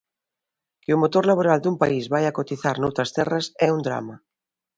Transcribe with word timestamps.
Que 0.83 0.91
o 0.95 1.01
motor 1.03 1.23
laboral 1.27 1.59
dun 1.61 1.75
país 1.83 2.05
vaia 2.13 2.35
cotizar 2.37 2.75
noutras 2.77 3.13
terras 3.17 3.45
é 3.65 3.67
un 3.75 3.81
drama. 3.87 4.15